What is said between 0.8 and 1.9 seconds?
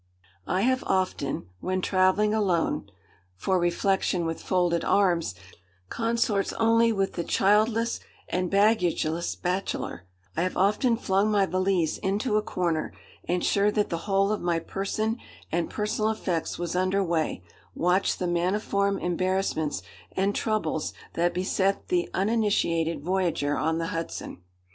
often, when